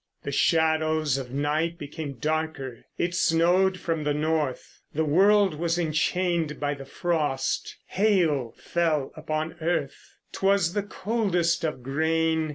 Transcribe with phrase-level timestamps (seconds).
[0.23, 6.59] The shadows of night became darker, it snowed from the north; The world was enchained
[6.59, 12.49] by the frost; hail fell upon earth; 'T was the coldest of grain.